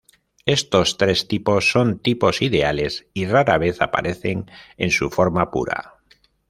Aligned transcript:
Estos 0.47 0.97
tres 0.97 1.27
tipos 1.27 1.69
son 1.69 1.99
tipos 1.99 2.41
ideales 2.41 3.05
y 3.13 3.27
rara 3.27 3.59
vez 3.59 3.83
aparecen 3.83 4.49
en 4.77 4.89
su 4.89 5.11
forma 5.11 5.51
pura. 5.51 5.99